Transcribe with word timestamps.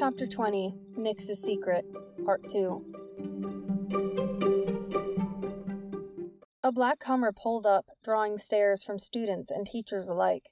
Chapter 0.00 0.26
20 0.26 0.74
Nix's 0.96 1.42
Secret, 1.42 1.84
Part 2.24 2.48
2. 2.48 2.82
A 6.62 6.72
black 6.72 7.04
Hummer 7.04 7.32
pulled 7.32 7.66
up, 7.66 7.84
drawing 8.02 8.38
stares 8.38 8.82
from 8.82 8.98
students 8.98 9.50
and 9.50 9.66
teachers 9.66 10.08
alike. 10.08 10.44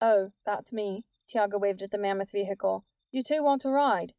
Oh, 0.00 0.30
that's 0.44 0.72
me. 0.72 1.04
Tiago 1.28 1.56
waved 1.56 1.82
at 1.82 1.92
the 1.92 1.98
mammoth 1.98 2.32
vehicle. 2.32 2.84
You 3.12 3.22
two 3.22 3.44
want 3.44 3.62
to 3.62 3.68
ride? 3.68 4.14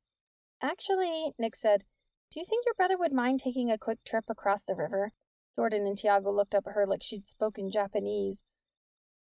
Actually, 0.61 1.33
Nix 1.37 1.59
said, 1.59 1.83
do 2.31 2.39
you 2.39 2.45
think 2.45 2.63
your 2.65 2.75
brother 2.75 2.97
would 2.97 3.11
mind 3.11 3.41
taking 3.41 3.69
a 3.69 3.77
quick 3.77 3.99
trip 4.05 4.23
across 4.29 4.63
the 4.63 4.73
river? 4.73 5.11
Jordan 5.57 5.85
and 5.85 5.97
Tiago 5.97 6.31
looked 6.31 6.55
up 6.55 6.65
at 6.65 6.75
her 6.75 6.87
like 6.87 7.03
she'd 7.03 7.27
spoken 7.27 7.69
Japanese. 7.69 8.45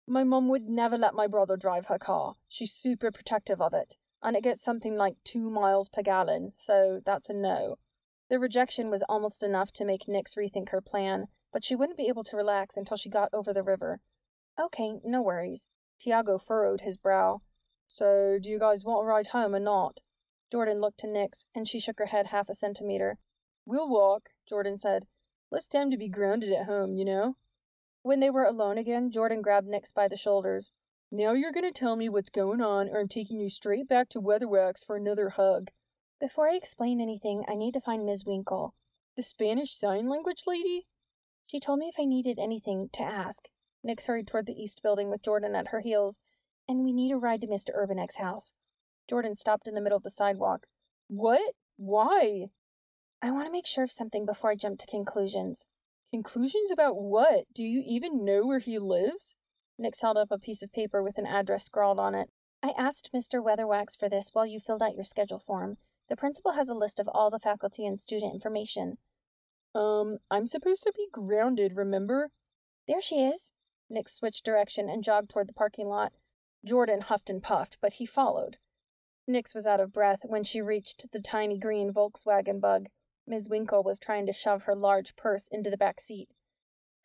My 0.06 0.24
mum 0.24 0.50
would 0.50 0.68
never 0.68 0.98
let 0.98 1.14
my 1.14 1.26
brother 1.26 1.56
drive 1.56 1.86
her 1.86 1.98
car. 1.98 2.34
She's 2.48 2.74
super 2.74 3.10
protective 3.10 3.62
of 3.62 3.72
it 3.72 3.96
and 4.22 4.36
it 4.36 4.42
gets 4.42 4.62
something 4.62 4.96
like 4.96 5.16
two 5.24 5.50
miles 5.50 5.88
per 5.88 6.02
gallon, 6.02 6.52
so 6.56 7.00
that's 7.04 7.30
a 7.30 7.34
no. 7.34 7.76
The 8.28 8.38
rejection 8.38 8.90
was 8.90 9.02
almost 9.08 9.42
enough 9.42 9.72
to 9.72 9.84
make 9.84 10.08
Nix 10.08 10.34
rethink 10.34 10.68
her 10.70 10.80
plan, 10.80 11.28
but 11.52 11.64
she 11.64 11.74
wouldn't 11.74 11.96
be 11.96 12.08
able 12.08 12.24
to 12.24 12.36
relax 12.36 12.76
until 12.76 12.96
she 12.96 13.08
got 13.08 13.30
over 13.32 13.52
the 13.54 13.62
river. 13.62 14.00
Okay, 14.60 15.00
no 15.04 15.22
worries. 15.22 15.66
Tiago 15.98 16.38
furrowed 16.38 16.82
his 16.82 16.96
brow. 16.96 17.40
So, 17.86 18.38
do 18.38 18.50
you 18.50 18.58
guys 18.58 18.84
want 18.84 19.02
to 19.02 19.08
ride 19.08 19.28
home 19.28 19.54
or 19.54 19.60
not? 19.60 20.02
Jordan 20.52 20.80
looked 20.80 21.00
to 21.00 21.06
Nix, 21.06 21.46
and 21.54 21.66
she 21.66 21.80
shook 21.80 21.98
her 21.98 22.06
head 22.06 22.26
half 22.26 22.48
a 22.48 22.54
centimeter. 22.54 23.18
We'll 23.64 23.88
walk, 23.88 24.30
Jordan 24.48 24.78
said. 24.78 25.06
Less 25.50 25.68
time 25.68 25.90
to 25.90 25.96
be 25.96 26.08
grounded 26.08 26.52
at 26.52 26.66
home, 26.66 26.94
you 26.94 27.04
know? 27.04 27.36
When 28.02 28.20
they 28.20 28.30
were 28.30 28.44
alone 28.44 28.78
again, 28.78 29.10
Jordan 29.10 29.42
grabbed 29.42 29.66
Nix 29.66 29.92
by 29.92 30.08
the 30.08 30.16
shoulders. 30.16 30.70
Now 31.10 31.32
you're 31.32 31.52
going 31.52 31.64
to 31.64 31.72
tell 31.72 31.96
me 31.96 32.10
what's 32.10 32.28
going 32.28 32.60
on, 32.60 32.90
or 32.90 33.00
I'm 33.00 33.08
taking 33.08 33.40
you 33.40 33.48
straight 33.48 33.88
back 33.88 34.10
to 34.10 34.20
Weatherwax 34.20 34.84
for 34.84 34.94
another 34.94 35.30
hug. 35.30 35.70
Before 36.20 36.50
I 36.50 36.54
explain 36.54 37.00
anything, 37.00 37.44
I 37.48 37.54
need 37.54 37.72
to 37.72 37.80
find 37.80 38.04
Ms. 38.04 38.26
Winkle. 38.26 38.74
The 39.16 39.22
Spanish 39.22 39.74
Sign 39.74 40.06
Language 40.06 40.42
lady? 40.46 40.86
She 41.46 41.60
told 41.60 41.78
me 41.78 41.88
if 41.88 41.98
I 41.98 42.04
needed 42.04 42.38
anything 42.38 42.90
to 42.92 43.02
ask. 43.02 43.48
Nix 43.82 44.04
hurried 44.04 44.26
toward 44.26 44.44
the 44.44 44.60
east 44.60 44.82
building 44.82 45.08
with 45.08 45.22
Jordan 45.22 45.54
at 45.54 45.68
her 45.68 45.80
heels, 45.80 46.20
and 46.68 46.84
we 46.84 46.92
need 46.92 47.10
a 47.10 47.16
ride 47.16 47.40
to 47.40 47.46
Mr. 47.46 47.70
Urbanek's 47.74 48.16
house. 48.16 48.52
Jordan 49.08 49.34
stopped 49.34 49.66
in 49.66 49.74
the 49.74 49.80
middle 49.80 49.96
of 49.96 50.02
the 50.02 50.10
sidewalk. 50.10 50.66
What? 51.08 51.54
Why? 51.78 52.50
I 53.22 53.30
want 53.30 53.46
to 53.46 53.52
make 53.52 53.66
sure 53.66 53.84
of 53.84 53.90
something 53.90 54.26
before 54.26 54.50
I 54.50 54.56
jump 54.56 54.78
to 54.80 54.86
conclusions. 54.86 55.64
Conclusions 56.10 56.70
about 56.70 57.00
what? 57.00 57.46
Do 57.54 57.62
you 57.62 57.82
even 57.86 58.26
know 58.26 58.46
where 58.46 58.58
he 58.58 58.78
lives? 58.78 59.34
Nix 59.78 60.00
held 60.00 60.16
up 60.16 60.32
a 60.32 60.38
piece 60.38 60.62
of 60.62 60.72
paper 60.72 61.02
with 61.02 61.18
an 61.18 61.26
address 61.26 61.64
scrawled 61.64 62.00
on 62.00 62.14
it. 62.14 62.30
I 62.62 62.74
asked 62.76 63.12
Mr. 63.14 63.42
Weatherwax 63.42 63.96
for 63.96 64.08
this 64.08 64.30
while 64.32 64.44
you 64.44 64.58
filled 64.58 64.82
out 64.82 64.96
your 64.96 65.04
schedule 65.04 65.38
form. 65.38 65.78
The 66.08 66.16
principal 66.16 66.52
has 66.52 66.68
a 66.68 66.74
list 66.74 66.98
of 66.98 67.08
all 67.08 67.30
the 67.30 67.38
faculty 67.38 67.86
and 67.86 68.00
student 68.00 68.34
information. 68.34 68.98
Um, 69.74 70.18
I'm 70.30 70.46
supposed 70.46 70.82
to 70.82 70.92
be 70.92 71.08
grounded, 71.12 71.76
remember? 71.76 72.30
There 72.88 73.00
she 73.00 73.22
is. 73.24 73.52
Nix 73.88 74.14
switched 74.14 74.44
direction 74.44 74.88
and 74.88 75.04
jogged 75.04 75.30
toward 75.30 75.48
the 75.48 75.54
parking 75.54 75.88
lot. 75.88 76.12
Jordan 76.64 77.02
huffed 77.02 77.30
and 77.30 77.42
puffed, 77.42 77.78
but 77.80 77.94
he 77.94 78.06
followed. 78.06 78.58
Nix 79.28 79.54
was 79.54 79.66
out 79.66 79.78
of 79.80 79.92
breath 79.92 80.20
when 80.24 80.42
she 80.42 80.60
reached 80.60 81.12
the 81.12 81.20
tiny 81.20 81.58
green 81.58 81.92
Volkswagen 81.92 82.60
bug. 82.60 82.88
Ms. 83.26 83.48
Winkle 83.48 83.82
was 83.82 83.98
trying 83.98 84.26
to 84.26 84.32
shove 84.32 84.62
her 84.62 84.74
large 84.74 85.14
purse 85.14 85.46
into 85.48 85.70
the 85.70 85.76
back 85.76 86.00
seat. 86.00 86.30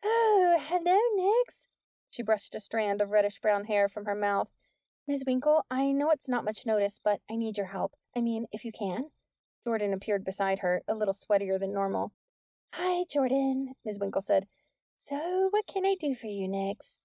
Oh, 0.04 0.58
hello, 0.60 0.98
Nix. 1.16 1.68
She 2.14 2.22
brushed 2.22 2.54
a 2.54 2.60
strand 2.60 3.02
of 3.02 3.10
reddish 3.10 3.40
brown 3.40 3.66
hair 3.66 3.90
from 3.90 4.06
her 4.06 4.14
mouth. 4.14 4.54
Ms. 5.08 5.24
Winkle, 5.26 5.66
I 5.72 5.92
know 5.92 6.12
it's 6.12 6.30
not 6.30 6.46
much 6.46 6.64
notice, 6.64 7.00
but 7.04 7.22
I 7.28 7.36
need 7.36 7.58
your 7.58 7.66
help. 7.66 7.96
I 8.16 8.22
mean, 8.22 8.46
if 8.52 8.64
you 8.64 8.72
can. 8.72 9.10
Jordan 9.66 9.94
appeared 9.94 10.24
beside 10.24 10.60
her, 10.60 10.84
a 10.88 10.94
little 10.94 11.16
sweatier 11.16 11.60
than 11.60 11.74
normal. 11.74 12.12
Hi, 12.74 13.06
Jordan, 13.10 13.74
Ms. 13.84 13.98
Winkle 13.98 14.22
said. 14.22 14.46
So, 14.96 15.48
what 15.50 15.66
can 15.66 15.88
I 15.88 15.96
do 16.00 16.14
for 16.14 16.28
you, 16.28 16.48
Nix? 16.48 17.00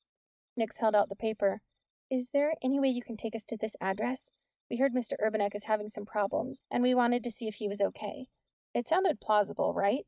Nix 0.58 0.76
held 0.76 0.94
out 0.94 1.08
the 1.08 1.16
paper. 1.16 1.62
Is 2.10 2.28
there 2.34 2.52
any 2.62 2.78
way 2.78 2.88
you 2.88 3.02
can 3.02 3.16
take 3.16 3.34
us 3.34 3.44
to 3.44 3.56
this 3.56 3.76
address? 3.80 4.30
We 4.70 4.76
heard 4.76 4.92
Mr. 4.92 5.14
Urbanek 5.24 5.54
is 5.54 5.64
having 5.64 5.88
some 5.88 6.04
problems, 6.04 6.60
and 6.70 6.82
we 6.82 6.94
wanted 6.94 7.24
to 7.24 7.30
see 7.30 7.48
if 7.48 7.54
he 7.54 7.68
was 7.68 7.80
okay. 7.80 8.26
It 8.74 8.86
sounded 8.86 9.22
plausible, 9.22 9.72
right? 9.72 10.04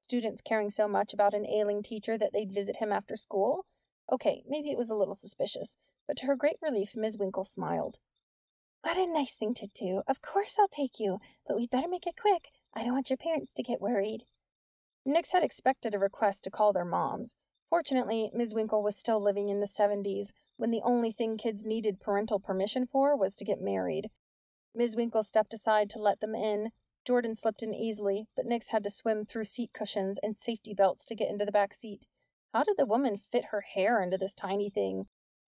Students 0.00 0.40
caring 0.40 0.70
so 0.70 0.86
much 0.86 1.12
about 1.12 1.34
an 1.34 1.44
ailing 1.44 1.82
teacher 1.82 2.16
that 2.18 2.32
they'd 2.32 2.54
visit 2.54 2.76
him 2.76 2.92
after 2.92 3.16
school? 3.16 3.66
Okay, 4.12 4.42
maybe 4.46 4.70
it 4.70 4.78
was 4.78 4.90
a 4.90 4.96
little 4.96 5.14
suspicious, 5.14 5.76
but 6.06 6.16
to 6.18 6.26
her 6.26 6.36
great 6.36 6.58
relief, 6.62 6.94
Miss 6.94 7.16
Winkle 7.16 7.44
smiled. 7.44 7.98
What 8.82 8.98
a 8.98 9.06
nice 9.06 9.34
thing 9.34 9.54
to 9.54 9.68
do. 9.74 10.02
Of 10.06 10.20
course 10.20 10.56
I'll 10.58 10.68
take 10.68 11.00
you, 11.00 11.18
but 11.46 11.56
we'd 11.56 11.70
better 11.70 11.88
make 11.88 12.06
it 12.06 12.20
quick. 12.20 12.48
I 12.74 12.82
don't 12.82 12.92
want 12.92 13.08
your 13.08 13.16
parents 13.16 13.54
to 13.54 13.62
get 13.62 13.80
worried. 13.80 14.24
Nix 15.06 15.32
had 15.32 15.42
expected 15.42 15.94
a 15.94 15.98
request 15.98 16.44
to 16.44 16.50
call 16.50 16.72
their 16.72 16.84
moms. 16.84 17.36
Fortunately, 17.70 18.30
Miss 18.34 18.54
Winkle 18.54 18.82
was 18.82 18.96
still 18.96 19.20
living 19.20 19.48
in 19.48 19.60
the 19.60 19.66
70s 19.66 20.32
when 20.56 20.70
the 20.70 20.82
only 20.84 21.12
thing 21.12 21.36
kids 21.36 21.64
needed 21.64 22.00
parental 22.00 22.38
permission 22.38 22.86
for 22.86 23.16
was 23.16 23.34
to 23.36 23.44
get 23.44 23.60
married. 23.60 24.10
Miss 24.74 24.94
Winkle 24.94 25.22
stepped 25.22 25.54
aside 25.54 25.88
to 25.90 25.98
let 25.98 26.20
them 26.20 26.34
in. 26.34 26.70
Jordan 27.06 27.34
slipped 27.34 27.62
in 27.62 27.74
easily, 27.74 28.26
but 28.36 28.46
Nix 28.46 28.68
had 28.68 28.84
to 28.84 28.90
swim 28.90 29.24
through 29.24 29.44
seat 29.44 29.70
cushions 29.72 30.18
and 30.22 30.36
safety 30.36 30.74
belts 30.74 31.04
to 31.06 31.14
get 31.14 31.30
into 31.30 31.44
the 31.44 31.52
back 31.52 31.74
seat. 31.74 32.06
How 32.54 32.62
did 32.62 32.76
the 32.76 32.86
woman 32.86 33.18
fit 33.18 33.46
her 33.46 33.62
hair 33.62 34.00
into 34.00 34.16
this 34.16 34.32
tiny 34.32 34.70
thing? 34.70 35.08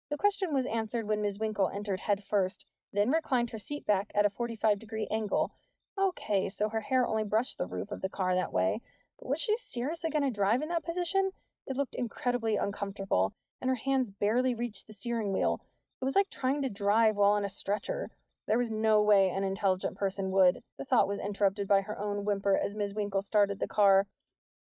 The 0.10 0.16
question 0.16 0.54
was 0.54 0.66
answered 0.66 1.06
when 1.06 1.22
Miss 1.22 1.38
Winkle 1.38 1.68
entered 1.68 2.00
head 2.00 2.24
first, 2.24 2.66
then 2.94 3.12
reclined 3.12 3.50
her 3.50 3.60
seat 3.60 3.86
back 3.86 4.12
at 4.16 4.26
a 4.26 4.30
45 4.30 4.80
degree 4.80 5.06
angle. 5.12 5.52
Okay, 5.98 6.48
so 6.48 6.70
her 6.70 6.80
hair 6.80 7.06
only 7.06 7.26
brushed 7.26 7.58
the 7.58 7.68
roof 7.68 7.92
of 7.92 8.00
the 8.00 8.08
car 8.08 8.34
that 8.34 8.54
way. 8.54 8.80
But 9.20 9.28
was 9.28 9.42
she 9.42 9.58
seriously 9.58 10.10
going 10.10 10.24
to 10.24 10.32
drive 10.32 10.62
in 10.62 10.70
that 10.70 10.86
position? 10.86 11.32
It 11.68 11.76
looked 11.76 11.96
incredibly 11.96 12.56
uncomfortable, 12.56 13.34
and 13.60 13.68
her 13.68 13.76
hands 13.76 14.10
barely 14.10 14.56
reached 14.56 14.88
the 14.88 14.94
steering 14.94 15.34
wheel. 15.34 15.60
It 16.02 16.06
was 16.06 16.16
like 16.16 16.30
trying 16.30 16.62
to 16.62 16.70
drive 16.70 17.18
while 17.18 17.32
on 17.32 17.44
a 17.44 17.50
stretcher. 17.50 18.10
There 18.48 18.58
was 18.58 18.72
no 18.72 19.02
way 19.02 19.28
an 19.28 19.44
intelligent 19.44 19.98
person 19.98 20.32
would. 20.32 20.64
The 20.78 20.86
thought 20.86 21.10
was 21.10 21.20
interrupted 21.20 21.68
by 21.68 21.82
her 21.82 22.00
own 22.00 22.24
whimper 22.24 22.58
as 22.58 22.74
Miss 22.74 22.94
Winkle 22.94 23.22
started 23.22 23.60
the 23.60 23.68
car. 23.68 24.08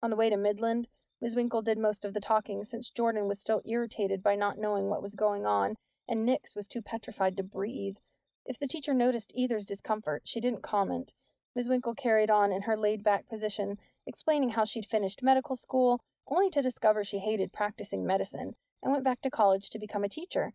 On 0.02 0.08
the 0.08 0.16
way 0.16 0.30
to 0.30 0.38
Midland, 0.38 0.88
Miss 1.22 1.36
Winkle 1.36 1.62
did 1.62 1.78
most 1.78 2.04
of 2.04 2.14
the 2.14 2.20
talking 2.20 2.64
since 2.64 2.90
Jordan 2.90 3.28
was 3.28 3.38
still 3.38 3.62
irritated 3.64 4.24
by 4.24 4.34
not 4.34 4.58
knowing 4.58 4.88
what 4.88 5.00
was 5.00 5.14
going 5.14 5.46
on, 5.46 5.76
and 6.08 6.26
Nix 6.26 6.56
was 6.56 6.66
too 6.66 6.82
petrified 6.82 7.36
to 7.36 7.44
breathe. 7.44 7.98
If 8.44 8.58
the 8.58 8.66
teacher 8.66 8.92
noticed 8.92 9.30
either's 9.32 9.64
discomfort, 9.64 10.22
she 10.24 10.40
didn't 10.40 10.64
comment. 10.64 11.14
Miss 11.54 11.68
Winkle 11.68 11.94
carried 11.94 12.28
on 12.28 12.50
in 12.50 12.62
her 12.62 12.76
laid 12.76 13.04
back 13.04 13.28
position, 13.28 13.78
explaining 14.04 14.50
how 14.50 14.64
she'd 14.64 14.84
finished 14.84 15.22
medical 15.22 15.54
school, 15.54 16.00
only 16.26 16.50
to 16.50 16.60
discover 16.60 17.04
she 17.04 17.20
hated 17.20 17.52
practicing 17.52 18.04
medicine, 18.04 18.56
and 18.82 18.90
went 18.90 19.04
back 19.04 19.20
to 19.20 19.30
college 19.30 19.70
to 19.70 19.78
become 19.78 20.02
a 20.02 20.08
teacher. 20.08 20.54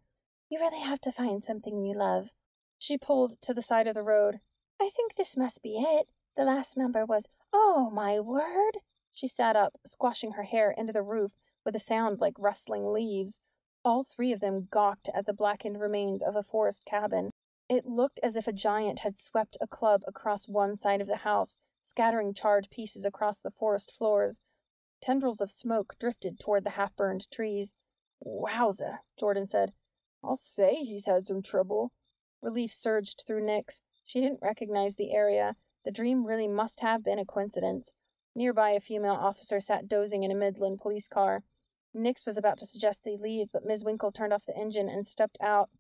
You 0.50 0.60
really 0.60 0.82
have 0.82 1.00
to 1.02 1.14
find 1.14 1.42
something 1.42 1.86
you 1.86 1.98
love. 1.98 2.34
She 2.78 2.98
pulled 2.98 3.42
to 3.44 3.54
the 3.54 3.62
side 3.62 3.88
of 3.88 3.96
the 3.96 4.04
road. 4.04 4.42
I 4.82 4.90
think 4.94 5.16
this 5.16 5.38
must 5.38 5.64
be 5.64 5.78
it. 5.78 6.10
The 6.36 6.44
last 6.44 6.76
number 6.76 7.06
was, 7.06 7.30
oh 7.54 7.90
my 7.90 8.20
word! 8.20 8.80
She 9.20 9.28
sat 9.28 9.56
up, 9.56 9.80
squashing 9.84 10.34
her 10.34 10.44
hair 10.44 10.70
into 10.70 10.94
the 10.94 11.02
roof 11.02 11.32
with 11.66 11.76
a 11.76 11.80
sound 11.80 12.22
like 12.22 12.38
rustling 12.38 12.94
leaves. 12.94 13.40
All 13.84 14.04
three 14.04 14.32
of 14.32 14.42
them 14.42 14.68
gawked 14.70 15.10
at 15.12 15.26
the 15.26 15.34
blackened 15.34 15.80
remains 15.80 16.22
of 16.22 16.36
a 16.36 16.44
forest 16.44 16.86
cabin. 16.86 17.32
It 17.68 17.88
looked 17.88 18.20
as 18.22 18.36
if 18.36 18.48
a 18.48 18.54
giant 18.54 19.00
had 19.00 19.18
swept 19.18 19.58
a 19.60 19.66
club 19.66 20.04
across 20.06 20.48
one 20.48 20.76
side 20.76 21.02
of 21.02 21.08
the 21.08 21.26
house, 21.26 21.58
scattering 21.84 22.36
charred 22.36 22.70
pieces 22.70 23.06
across 23.06 23.40
the 23.40 23.50
forest 23.50 23.92
floors. 23.92 24.40
Tendrils 25.02 25.42
of 25.42 25.50
smoke 25.50 25.96
drifted 25.98 26.40
toward 26.40 26.64
the 26.64 26.78
half 26.78 26.96
burned 26.96 27.28
trees. 27.32 27.74
Wowza, 28.24 29.00
Jordan 29.20 29.48
said. 29.48 29.74
I'll 30.24 30.36
say 30.36 30.76
he's 30.76 31.08
had 31.08 31.26
some 31.26 31.42
trouble. 31.42 31.92
Relief 32.44 32.72
surged 32.72 33.24
through 33.26 33.44
Nix. 33.44 33.82
She 34.06 34.22
didn't 34.22 34.44
recognize 34.44 34.96
the 34.96 35.12
area. 35.12 35.56
The 35.86 35.92
dream 35.92 36.24
really 36.24 36.48
must 36.48 36.82
have 36.82 37.04
been 37.04 37.18
a 37.18 37.26
coincidence. 37.26 37.96
Nearby, 38.38 38.74
a 38.74 38.80
female 38.80 39.16
officer 39.16 39.60
sat 39.60 39.88
dozing 39.88 40.22
in 40.22 40.30
a 40.30 40.36
Midland 40.36 40.80
police 40.80 41.08
car. 41.08 41.44
Nix 41.92 42.24
was 42.24 42.38
about 42.38 42.60
to 42.60 42.68
suggest 42.68 43.04
they 43.04 43.18
leave, 43.18 43.48
but 43.52 43.66
Miss 43.66 43.84
Winkle 43.84 44.12
turned 44.12 44.32
off 44.32 44.46
the 44.46 44.56
engine 44.56 44.88
and 44.88 45.08
stepped 45.08 45.40
out. 45.42 45.72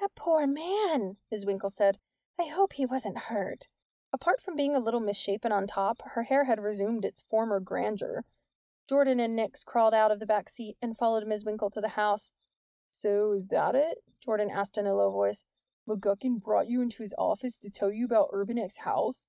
That 0.00 0.14
poor 0.14 0.46
man, 0.46 1.16
Miss 1.30 1.46
Winkle 1.46 1.70
said. 1.70 1.96
I 2.38 2.44
hope 2.44 2.74
he 2.74 2.84
wasn't 2.84 3.16
hurt. 3.16 3.68
Apart 4.12 4.42
from 4.42 4.54
being 4.54 4.76
a 4.76 4.80
little 4.80 5.00
misshapen 5.00 5.50
on 5.50 5.66
top, 5.66 6.02
her 6.12 6.24
hair 6.24 6.44
had 6.44 6.60
resumed 6.60 7.06
its 7.06 7.22
former 7.22 7.58
grandeur. 7.58 8.26
Jordan 8.86 9.18
and 9.18 9.34
Nix 9.34 9.64
crawled 9.64 9.94
out 9.94 10.10
of 10.10 10.20
the 10.20 10.26
back 10.26 10.50
seat 10.50 10.76
and 10.82 10.98
followed 10.98 11.26
Miss 11.26 11.42
Winkle 11.42 11.70
to 11.70 11.80
the 11.80 11.88
house. 11.88 12.32
So, 12.90 13.32
is 13.32 13.46
that 13.46 13.74
it? 13.74 14.04
Jordan 14.22 14.50
asked 14.50 14.76
in 14.76 14.86
a 14.86 14.94
low 14.94 15.10
voice. 15.10 15.46
McGuckin 15.88 16.42
brought 16.42 16.68
you 16.68 16.82
into 16.82 17.02
his 17.02 17.14
office 17.16 17.56
to 17.56 17.70
tell 17.70 17.90
you 17.90 18.04
about 18.04 18.30
Urbanek's 18.30 18.80
house? 18.80 19.26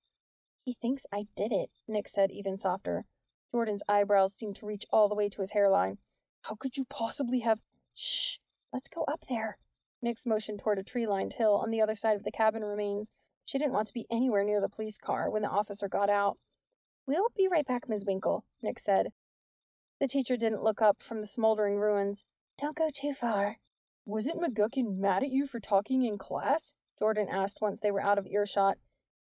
He 0.66 0.74
thinks 0.74 1.06
I 1.12 1.28
did 1.36 1.52
it, 1.52 1.70
Nix 1.88 2.12
said 2.12 2.32
even 2.32 2.58
softer. 2.58 3.06
Jordan's 3.52 3.84
eyebrows 3.88 4.34
seemed 4.34 4.56
to 4.56 4.66
reach 4.66 4.88
all 4.90 5.08
the 5.08 5.14
way 5.14 5.30
to 5.30 5.42
his 5.42 5.52
hairline. 5.52 6.00
How 6.42 6.56
could 6.56 6.76
you 6.76 6.86
possibly 6.86 7.42
have. 7.42 7.60
Shh! 7.94 8.38
Let's 8.74 8.90
go 8.90 9.04
up 9.04 9.26
there. 9.30 9.60
Nix 10.02 10.26
motioned 10.26 10.60
toward 10.60 10.80
a 10.80 10.84
tree 10.84 11.06
lined 11.06 11.34
hill 11.34 11.54
on 11.54 11.70
the 11.70 11.82
other 11.82 11.96
side 11.96 12.16
of 12.16 12.24
the 12.24 12.32
cabin 12.32 12.64
remains. 12.64 13.12
She 13.46 13.60
didn't 13.60 13.74
want 13.74 13.86
to 13.90 13.94
be 13.94 14.08
anywhere 14.10 14.44
near 14.44 14.60
the 14.60 14.68
police 14.68 14.98
car 14.98 15.30
when 15.30 15.44
the 15.44 15.50
officer 15.50 15.88
got 15.88 16.10
out. 16.10 16.40
We'll 17.06 17.28
be 17.38 17.48
right 17.48 17.66
back, 17.66 17.88
Miss 17.88 18.04
Winkle, 18.04 18.44
Nix 18.64 18.84
said. 18.84 19.14
The 20.00 20.08
teacher 20.08 20.36
didn't 20.36 20.64
look 20.64 20.82
up 20.82 21.04
from 21.04 21.22
the 21.22 21.28
smoldering 21.28 21.78
ruins. 21.78 22.24
Don't 22.58 22.76
go 22.76 22.90
too 22.92 23.14
far. 23.14 23.60
Wasn't 24.04 24.42
McGuckin 24.42 24.98
mad 24.98 25.22
at 25.22 25.30
you 25.30 25.46
for 25.46 25.60
talking 25.60 26.04
in 26.04 26.18
class? 26.18 26.74
Jordan 26.98 27.28
asked 27.30 27.62
once 27.62 27.80
they 27.80 27.92
were 27.92 28.02
out 28.02 28.18
of 28.18 28.26
earshot. 28.26 28.78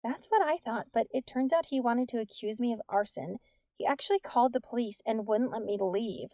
That's 0.07 0.27
what 0.27 0.47
I 0.47 0.57
thought, 0.57 0.85
but 0.93 1.07
it 1.09 1.25
turns 1.25 1.51
out 1.51 1.65
he 1.65 1.81
wanted 1.81 2.07
to 2.09 2.19
accuse 2.19 2.61
me 2.61 2.71
of 2.71 2.81
arson. 2.87 3.39
He 3.75 3.87
actually 3.87 4.19
called 4.19 4.53
the 4.53 4.61
police 4.61 5.01
and 5.03 5.25
wouldn't 5.25 5.49
let 5.49 5.63
me 5.63 5.79
leave. 5.81 6.29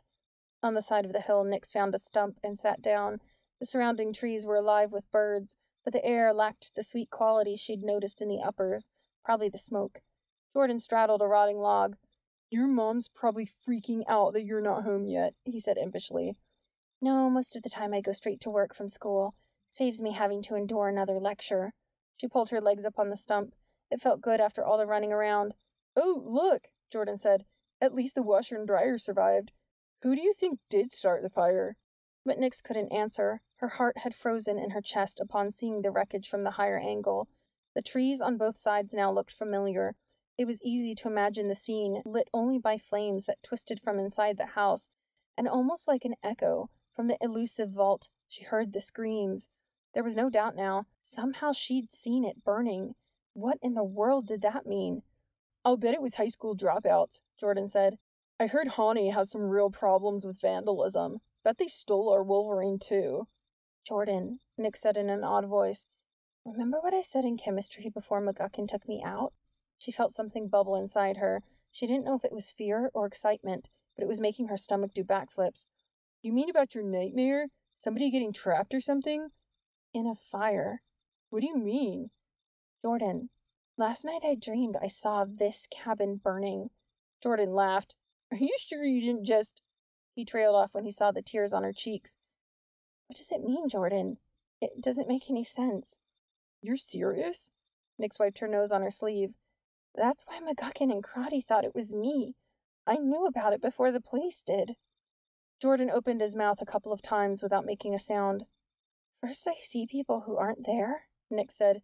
On 0.62 0.74
the 0.74 0.82
side 0.82 1.06
of 1.06 1.14
the 1.14 1.22
hill, 1.22 1.46
Nix 1.46 1.72
found 1.72 1.96
a 1.96 1.98
stump 1.98 2.38
and 2.44 2.60
sat 2.60 2.82
down. 2.82 3.22
The 3.62 3.66
surrounding 3.66 4.12
trees 4.12 4.46
were 4.46 4.58
alive 4.58 4.92
with 4.92 5.10
birds, 5.10 5.56
but 5.86 5.94
the 5.94 6.04
air 6.04 6.34
lacked 6.34 6.72
the 6.76 6.84
sweet 6.84 7.10
quality 7.12 7.56
she'd 7.56 7.82
noticed 7.82 8.22
in 8.22 8.28
the 8.28 8.42
uppers, 8.42 8.90
probably 9.24 9.48
the 9.48 9.58
smoke. 9.58 10.02
Jordan 10.52 10.78
straddled 10.78 11.22
a 11.22 11.28
rotting 11.28 11.58
log. 11.58 11.96
Your 12.50 12.68
mom's 12.68 13.08
probably 13.08 13.48
freaking 13.66 14.04
out 14.06 14.34
that 14.34 14.44
you're 14.44 14.60
not 14.60 14.84
home 14.84 15.06
yet, 15.06 15.34
he 15.46 15.62
said 15.62 15.78
impishly. 15.78 16.36
No, 17.02 17.30
most 17.30 17.56
of 17.56 17.64
the 17.64 17.70
time 17.70 17.94
I 17.94 18.02
go 18.02 18.12
straight 18.12 18.42
to 18.42 18.50
work 18.50 18.76
from 18.76 18.90
school. 18.90 19.34
Saves 19.70 20.02
me 20.02 20.12
having 20.12 20.42
to 20.44 20.56
endure 20.56 20.90
another 20.90 21.22
lecture. 21.22 21.74
She 22.18 22.28
pulled 22.28 22.50
her 22.50 22.60
legs 22.60 22.84
up 22.84 23.00
on 23.00 23.10
the 23.10 23.16
stump. 23.16 23.56
It 23.92 24.02
felt 24.02 24.22
good 24.22 24.40
after 24.40 24.64
all 24.64 24.78
the 24.78 24.88
running 24.88 25.12
around. 25.12 25.54
Oh, 25.96 26.24
look, 26.26 26.70
Jordan 26.92 27.18
said. 27.18 27.46
At 27.82 27.94
least 27.94 28.16
the 28.16 28.24
washer 28.24 28.56
and 28.56 28.66
dryer 28.66 28.98
survived. 28.98 29.52
Who 30.02 30.16
do 30.16 30.22
you 30.22 30.34
think 30.34 30.60
did 30.70 30.92
start 30.92 31.22
the 31.22 31.30
fire? 31.30 31.76
But 32.26 32.40
Nix 32.40 32.62
couldn't 32.62 32.92
answer. 32.92 33.42
Her 33.58 33.68
heart 33.68 34.00
had 34.00 34.16
frozen 34.16 34.58
in 34.58 34.72
her 34.72 34.82
chest 34.82 35.20
upon 35.20 35.52
seeing 35.52 35.82
the 35.82 35.92
wreckage 35.92 36.30
from 36.30 36.44
the 36.44 36.52
higher 36.52 36.80
angle. 36.80 37.28
The 37.76 37.82
trees 37.82 38.22
on 38.22 38.38
both 38.38 38.58
sides 38.58 38.94
now 38.94 39.12
looked 39.12 39.34
familiar. 39.34 39.96
It 40.38 40.46
was 40.46 40.62
easy 40.64 40.96
to 40.96 41.08
imagine 41.08 41.48
the 41.48 41.56
scene, 41.56 42.02
lit 42.06 42.30
only 42.34 42.58
by 42.58 42.78
flames 42.78 43.26
that 43.26 43.44
twisted 43.44 43.80
from 43.80 44.00
inside 44.00 44.38
the 44.38 44.48
house, 44.48 44.90
and 45.38 45.48
almost 45.48 45.88
like 45.88 46.06
an 46.06 46.16
echo 46.24 46.70
from 46.96 47.08
the 47.08 47.18
elusive 47.22 47.72
vault, 47.72 48.10
she 48.28 48.44
heard 48.44 48.74
the 48.74 48.82
screams. 48.82 49.50
There 49.94 50.04
was 50.04 50.16
no 50.16 50.30
doubt 50.30 50.56
now. 50.56 50.86
Somehow 51.02 51.52
she'd 51.52 51.92
seen 51.92 52.24
it 52.24 52.44
burning. 52.44 52.96
What 53.34 53.58
in 53.62 53.74
the 53.74 53.84
world 53.84 54.28
did 54.28 54.42
that 54.42 54.66
mean? 54.66 55.04
I'll 55.64 55.78
bet 55.78 55.94
it 55.94 56.02
was 56.02 56.16
high 56.16 56.28
school 56.28 56.56
dropouts, 56.56 57.22
Jordan 57.40 57.68
said. 57.68 57.98
I 58.40 58.48
heard 58.48 58.70
Honey 58.70 59.12
has 59.12 59.30
some 59.30 59.44
real 59.44 59.70
problems 59.70 60.26
with 60.26 60.42
vandalism. 60.42 61.20
Bet 61.44 61.58
they 61.58 61.68
stole 61.68 62.12
our 62.12 62.24
Wolverine 62.24 62.80
too. 62.80 63.28
Jordan, 63.88 64.40
Nix 64.58 64.82
said 64.82 64.98
in 64.98 65.10
an 65.10 65.24
odd 65.24 65.46
voice, 65.46 65.86
remember 66.44 66.80
what 66.82 66.94
I 66.94 67.02
said 67.02 67.24
in 67.24 67.38
chemistry 67.38 67.90
before 67.90 68.22
McGuckin 68.22 68.68
took 68.68 68.88
me 68.88 69.02
out? 69.06 69.34
She 69.78 69.92
felt 69.92 70.12
something 70.12 70.48
bubble 70.48 70.76
inside 70.76 71.18
her. 71.18 71.42
She 71.72 71.88
didn't 71.88 72.06
know 72.06 72.16
if 72.16 72.26
it 72.26 72.34
was 72.34 72.52
fear 72.52 72.92
or 72.94 73.06
excitement, 73.06 73.70
but 73.96 74.04
it 74.04 74.08
was 74.08 74.20
making 74.20 74.48
her 74.48 74.58
stomach 74.58 74.94
do 74.94 75.04
backflips. 75.04 75.66
You 76.22 76.34
mean 76.34 76.50
about 76.50 76.76
your 76.76 76.84
nightmare? 76.84 77.48
Somebody 77.78 78.12
getting 78.12 78.34
trapped 78.34 78.74
or 78.74 78.82
something? 78.82 79.30
In 79.94 80.06
a 80.06 80.16
fire. 80.16 80.82
What 81.30 81.42
do 81.42 81.48
you 81.48 81.58
mean? 81.58 82.10
Jordan, 82.84 83.30
last 83.78 84.04
night 84.04 84.22
I 84.24 84.36
dreamed 84.36 84.76
I 84.82 84.88
saw 84.88 85.26
this 85.26 85.68
cabin 85.72 86.20
burning. 86.24 86.72
Jordan 87.22 87.54
laughed. 87.54 87.96
Are 88.32 88.38
you 88.38 88.56
sure 88.58 88.84
you 88.84 89.02
didn't 89.02 89.26
just. 89.26 89.62
He 90.16 90.26
trailed 90.26 90.56
off 90.56 90.74
when 90.74 90.86
he 90.86 90.92
saw 90.92 91.12
the 91.12 91.22
tears 91.22 91.54
on 91.54 91.64
her 91.64 91.74
cheeks. 91.74 92.18
What 93.08 93.18
does 93.18 93.32
it 93.32 93.44
mean, 93.44 93.70
Jordan? 93.70 94.18
It 94.62 94.82
doesn't 94.82 95.08
make 95.08 95.30
any 95.30 95.44
sense. 95.44 96.00
You're 96.62 96.78
serious? 96.78 97.52
Nix 98.00 98.20
wiped 98.20 98.40
her 98.40 98.48
nose 98.48 98.72
on 98.72 98.82
her 98.82 98.92
sleeve. 98.92 99.34
That's 99.96 100.26
why 100.26 100.40
McGuckin 100.40 100.92
and 100.92 101.04
Crotty 101.04 101.42
thought 101.42 101.66
it 101.66 101.76
was 101.76 101.94
me. 101.94 102.36
I 102.88 102.96
knew 102.96 103.26
about 103.26 103.54
it 103.54 103.62
before 103.62 103.92
the 103.92 104.02
police 104.02 104.42
did. 104.42 104.76
Jordan 105.62 105.92
opened 105.92 106.22
his 106.22 106.36
mouth 106.36 106.60
a 106.62 106.66
couple 106.66 106.92
of 106.92 107.02
times 107.02 107.44
without 107.44 107.66
making 107.66 107.94
a 107.94 108.00
sound. 108.00 108.46
First, 109.22 109.48
I 109.48 109.56
see 109.60 109.86
people 109.86 110.22
who 110.22 110.38
aren't 110.38 110.66
there, 110.66 111.04
Nix 111.30 111.56
said. 111.56 111.84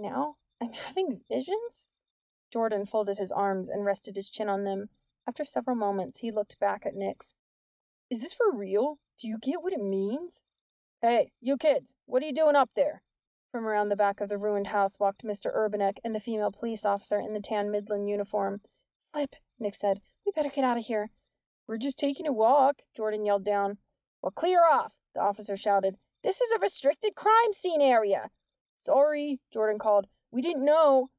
Now, 0.00 0.36
I'm 0.62 0.72
having 0.72 1.22
visions? 1.28 1.88
Jordan 2.52 2.86
folded 2.86 3.18
his 3.18 3.32
arms 3.32 3.68
and 3.68 3.84
rested 3.84 4.14
his 4.14 4.30
chin 4.30 4.48
on 4.48 4.62
them. 4.62 4.90
After 5.26 5.44
several 5.44 5.74
moments, 5.74 6.18
he 6.18 6.30
looked 6.30 6.60
back 6.60 6.86
at 6.86 6.94
Nix. 6.94 7.34
Is 8.08 8.22
this 8.22 8.32
for 8.32 8.56
real? 8.56 9.00
Do 9.20 9.26
you 9.26 9.38
get 9.42 9.60
what 9.60 9.72
it 9.72 9.82
means? 9.82 10.44
Hey, 11.02 11.32
you 11.40 11.56
kids, 11.56 11.96
what 12.06 12.22
are 12.22 12.26
you 12.26 12.32
doing 12.32 12.54
up 12.54 12.70
there? 12.76 13.02
From 13.50 13.66
around 13.66 13.88
the 13.88 13.96
back 13.96 14.20
of 14.20 14.28
the 14.28 14.38
ruined 14.38 14.68
house 14.68 15.00
walked 15.00 15.24
Mr. 15.24 15.52
Urbanek 15.52 15.98
and 16.04 16.14
the 16.14 16.20
female 16.20 16.52
police 16.52 16.84
officer 16.84 17.18
in 17.18 17.34
the 17.34 17.40
tan 17.40 17.72
Midland 17.72 18.08
uniform. 18.08 18.60
Flip, 19.12 19.34
Nix 19.58 19.80
said. 19.80 20.00
We 20.24 20.30
better 20.30 20.48
get 20.48 20.64
out 20.64 20.78
of 20.78 20.84
here. 20.84 21.10
We're 21.66 21.76
just 21.76 21.98
taking 21.98 22.28
a 22.28 22.32
walk, 22.32 22.82
Jordan 22.96 23.26
yelled 23.26 23.44
down. 23.44 23.78
Well, 24.22 24.30
clear 24.30 24.64
off, 24.64 24.92
the 25.14 25.20
officer 25.20 25.56
shouted. 25.56 25.96
This 26.22 26.40
is 26.40 26.52
a 26.52 26.60
restricted 26.60 27.16
crime 27.16 27.52
scene 27.52 27.80
area. 27.80 28.30
Sorry, 28.78 29.40
Jordan 29.52 29.78
called. 29.78 30.06
We 30.30 30.40
didn't 30.40 30.64
know. 30.64 31.10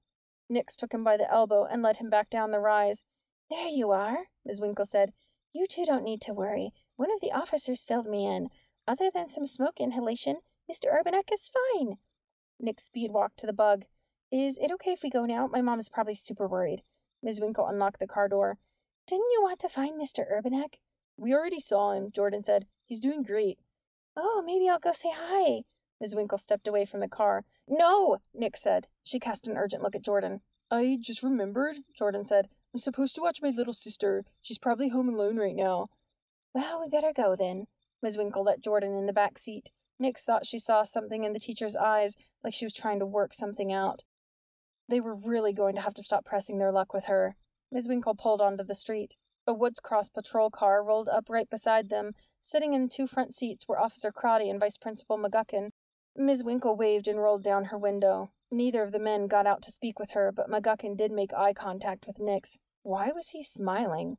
Nix 0.49 0.77
took 0.77 0.93
him 0.93 1.03
by 1.03 1.17
the 1.17 1.29
elbow 1.29 1.65
and 1.65 1.83
led 1.83 1.97
him 1.97 2.09
back 2.09 2.29
down 2.29 2.51
the 2.51 2.59
rise. 2.59 3.03
There 3.49 3.67
you 3.67 3.91
are, 3.91 4.27
Ms. 4.45 4.61
Winkle 4.61 4.85
said. 4.85 5.11
You 5.53 5.67
two 5.67 5.83
don't 5.83 6.05
need 6.05 6.21
to 6.21 6.33
worry. 6.33 6.71
One 6.95 7.11
of 7.11 7.19
the 7.19 7.33
officers 7.33 7.83
filled 7.83 8.07
me 8.07 8.25
in. 8.25 8.47
Other 8.87 9.11
than 9.13 9.27
some 9.27 9.45
smoke 9.45 9.79
inhalation, 9.79 10.37
Mr. 10.71 10.85
Urbanek 10.85 11.33
is 11.33 11.49
fine. 11.49 11.97
Nix 12.59 12.83
speed 12.85 13.11
walked 13.11 13.37
to 13.39 13.45
the 13.45 13.53
bug. 13.53 13.83
Is 14.31 14.57
it 14.57 14.71
okay 14.73 14.91
if 14.91 15.03
we 15.03 15.09
go 15.09 15.25
now? 15.25 15.47
My 15.47 15.61
mom 15.61 15.79
is 15.79 15.89
probably 15.89 16.15
super 16.15 16.47
worried. 16.47 16.83
Ms. 17.21 17.41
Winkle 17.41 17.67
unlocked 17.67 17.99
the 17.99 18.07
car 18.07 18.29
door. 18.29 18.57
Didn't 19.05 19.31
you 19.33 19.41
want 19.41 19.59
to 19.59 19.69
find 19.69 19.99
Mr. 19.99 20.23
Urbanek? 20.31 20.75
We 21.17 21.33
already 21.33 21.59
saw 21.59 21.91
him, 21.91 22.11
Jordan 22.11 22.41
said. 22.41 22.67
He's 22.85 23.01
doing 23.01 23.23
great. 23.23 23.59
Oh, 24.15 24.41
maybe 24.45 24.69
I'll 24.69 24.79
go 24.79 24.93
say 24.93 25.11
hi. 25.13 25.63
Ms. 26.01 26.15
Winkle 26.15 26.37
stepped 26.37 26.67
away 26.67 26.85
from 26.85 26.99
the 26.99 27.07
car. 27.07 27.43
No, 27.67 28.17
Nix 28.33 28.61
said. 28.61 28.87
She 29.03 29.19
cast 29.19 29.47
an 29.47 29.57
urgent 29.57 29.83
look 29.83 29.95
at 29.95 30.01
Jordan. 30.01 30.41
I 30.71 30.97
just 30.99 31.23
remembered, 31.23 31.77
Jordan 31.97 32.25
said. 32.25 32.47
I'm 32.73 32.79
supposed 32.79 33.15
to 33.15 33.21
watch 33.21 33.41
my 33.41 33.49
little 33.49 33.73
sister. 33.73 34.23
She's 34.41 34.59
probably 34.59 34.89
home 34.89 35.09
alone 35.09 35.37
right 35.37 35.55
now. 35.55 35.89
Well, 36.53 36.81
we 36.81 36.89
better 36.89 37.11
go 37.15 37.35
then. 37.35 37.65
Ms. 38.01 38.17
Winkle 38.17 38.43
let 38.43 38.61
Jordan 38.61 38.97
in 38.97 39.05
the 39.05 39.13
back 39.13 39.37
seat. 39.37 39.71
Nix 39.99 40.23
thought 40.23 40.45
she 40.45 40.59
saw 40.59 40.83
something 40.83 41.23
in 41.23 41.33
the 41.33 41.39
teacher's 41.39 41.75
eyes, 41.75 42.15
like 42.43 42.53
she 42.53 42.65
was 42.65 42.73
trying 42.73 42.99
to 42.99 43.05
work 43.05 43.33
something 43.33 43.73
out. 43.73 44.03
They 44.87 45.01
were 45.01 45.15
really 45.15 45.53
going 45.53 45.75
to 45.75 45.81
have 45.81 45.93
to 45.95 46.03
stop 46.03 46.25
pressing 46.25 46.57
their 46.57 46.71
luck 46.71 46.93
with 46.93 47.05
her. 47.05 47.35
Ms. 47.71 47.87
Winkle 47.87 48.15
pulled 48.15 48.41
onto 48.41 48.63
the 48.63 48.73
street. 48.73 49.15
A 49.45 49.53
Woods 49.53 49.79
Cross 49.79 50.09
patrol 50.09 50.49
car 50.49 50.83
rolled 50.83 51.09
up 51.09 51.25
right 51.29 51.49
beside 51.49 51.89
them. 51.89 52.13
Sitting 52.41 52.73
in 52.73 52.87
two 52.87 53.07
front 53.07 53.33
seats 53.33 53.67
were 53.67 53.79
Officer 53.79 54.11
Crotty 54.11 54.49
and 54.49 54.59
Vice 54.59 54.77
Principal 54.77 55.17
McGuckin. 55.17 55.69
Ms. 56.15 56.43
Winkle 56.43 56.75
waved 56.75 57.07
and 57.07 57.19
rolled 57.19 57.43
down 57.43 57.65
her 57.65 57.77
window. 57.77 58.31
Neither 58.51 58.83
of 58.83 58.91
the 58.91 58.99
men 58.99 59.27
got 59.27 59.45
out 59.45 59.61
to 59.63 59.71
speak 59.71 59.99
with 59.99 60.11
her, 60.11 60.31
but 60.31 60.49
McGuckin 60.49 60.97
did 60.97 61.11
make 61.11 61.33
eye 61.33 61.53
contact 61.53 62.05
with 62.07 62.19
Nix. 62.19 62.57
Why 62.83 63.11
was 63.13 63.29
he 63.29 63.43
smiling? 63.43 64.17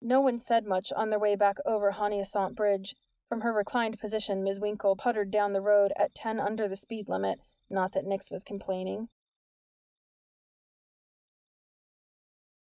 No 0.00 0.20
one 0.20 0.38
said 0.38 0.64
much 0.64 0.92
on 0.94 1.10
their 1.10 1.18
way 1.18 1.34
back 1.34 1.56
over 1.66 1.92
Honeyasant 1.92 2.54
Bridge. 2.54 2.94
From 3.28 3.40
her 3.40 3.52
reclined 3.52 3.98
position, 3.98 4.44
Ms. 4.44 4.60
Winkle 4.60 4.96
puttered 4.96 5.30
down 5.30 5.52
the 5.52 5.60
road 5.60 5.92
at 5.96 6.14
ten 6.14 6.38
under 6.38 6.68
the 6.68 6.76
speed 6.76 7.08
limit. 7.08 7.40
Not 7.70 7.92
that 7.92 8.04
Nix 8.04 8.30
was 8.30 8.44
complaining. 8.44 9.08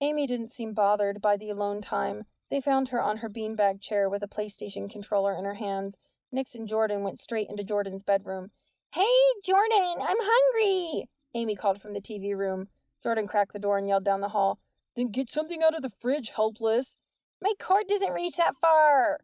Amy 0.02 0.26
didn't 0.26 0.50
seem 0.50 0.72
bothered 0.72 1.20
by 1.20 1.36
the 1.36 1.50
alone 1.50 1.80
time. 1.80 2.24
They 2.50 2.60
found 2.60 2.88
her 2.88 3.00
on 3.00 3.18
her 3.18 3.28
beanbag 3.28 3.80
chair 3.80 4.08
with 4.08 4.22
a 4.22 4.28
PlayStation 4.28 4.90
controller 4.90 5.34
in 5.34 5.44
her 5.44 5.54
hands. 5.54 5.96
Nix 6.32 6.54
and 6.54 6.68
Jordan 6.68 7.02
went 7.02 7.18
straight 7.18 7.48
into 7.50 7.64
Jordan's 7.64 8.02
bedroom. 8.02 8.50
Hey, 8.92 9.18
Jordan, 9.44 9.96
I'm 10.00 10.16
hungry, 10.20 11.08
Amy 11.34 11.56
called 11.56 11.80
from 11.80 11.92
the 11.92 12.00
TV 12.00 12.36
room. 12.36 12.68
Jordan 13.02 13.26
cracked 13.26 13.52
the 13.52 13.58
door 13.58 13.78
and 13.78 13.88
yelled 13.88 14.04
down 14.04 14.20
the 14.20 14.28
hall. 14.28 14.58
Then 14.94 15.10
get 15.10 15.30
something 15.30 15.62
out 15.62 15.74
of 15.74 15.82
the 15.82 15.90
fridge, 16.00 16.30
helpless. 16.34 16.96
My 17.42 17.52
cord 17.58 17.86
doesn't 17.88 18.12
reach 18.12 18.36
that 18.36 18.54
far. 18.60 19.20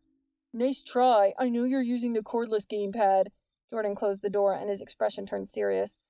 Nice 0.53 0.83
try. 0.83 1.33
I 1.39 1.49
know 1.49 1.65
you're 1.65 1.83
using 1.83 2.13
the 2.13 2.21
cordless 2.21 2.67
gamepad. 2.67 3.27
Jordan 3.71 3.95
closed 3.95 4.23
the 4.23 4.31
door 4.31 4.55
and 4.55 4.71
his 4.71 4.81
expression 4.81 5.27
turned 5.27 5.49
serious. 5.49 6.01